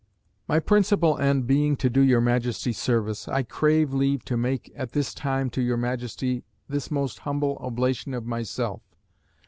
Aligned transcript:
"My 0.47 0.59
principal 0.59 1.19
end 1.19 1.45
being 1.45 1.75
to 1.75 1.87
do 1.87 2.01
your 2.01 2.21
Majesty 2.21 2.73
service, 2.73 3.27
I 3.27 3.43
crave 3.43 3.93
leave 3.93 4.25
to 4.25 4.35
make 4.35 4.73
at 4.75 4.93
this 4.93 5.13
time 5.13 5.51
to 5.51 5.61
your 5.61 5.77
Majesty 5.77 6.43
this 6.67 6.89
most 6.89 7.19
humble 7.19 7.57
oblation 7.61 8.15
of 8.15 8.25
myself. 8.25 8.81